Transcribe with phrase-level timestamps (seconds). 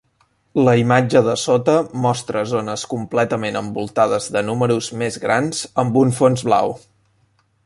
[0.67, 1.75] La imatge de sota
[2.07, 6.79] mostra zones completament envoltades de números més grans amb un fons blau.